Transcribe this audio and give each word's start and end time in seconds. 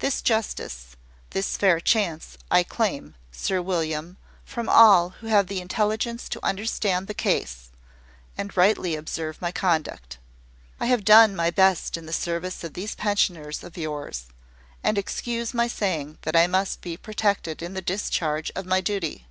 This 0.00 0.20
justice, 0.20 0.94
this 1.30 1.56
fair 1.56 1.80
chance, 1.80 2.36
I 2.50 2.64
claim, 2.64 3.14
Sir 3.32 3.62
William, 3.62 4.18
from 4.44 4.68
all 4.68 5.08
who 5.20 5.28
have 5.28 5.46
the 5.46 5.62
intelligence 5.62 6.28
to 6.28 6.44
understand 6.44 7.06
the 7.06 7.14
case, 7.14 7.70
and 8.36 8.54
rightly 8.58 8.94
observe 8.94 9.40
my 9.40 9.50
conduct. 9.52 10.18
I 10.78 10.84
have 10.92 11.02
done 11.02 11.34
my 11.34 11.50
best 11.50 11.96
in 11.96 12.04
the 12.04 12.12
service 12.12 12.62
of 12.62 12.74
these 12.74 12.94
pensioners 12.94 13.64
of 13.64 13.78
yours; 13.78 14.26
and 14.82 14.98
excuse 14.98 15.54
my 15.54 15.66
saying 15.66 16.18
that 16.28 16.36
I 16.36 16.46
must 16.46 16.82
be 16.82 16.98
protected 16.98 17.62
in 17.62 17.72
the 17.72 17.80
discharge 17.80 18.52
of 18.54 18.66
my 18.66 18.82
duty." 18.82 19.26